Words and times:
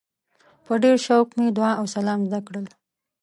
په 0.65 0.73
ډېر 0.83 0.97
شوق 1.05 1.27
مې 1.37 1.47
دعا 1.57 1.71
او 1.79 1.85
سلام 1.95 2.19
زده 2.27 2.39
کړل. 2.47 2.65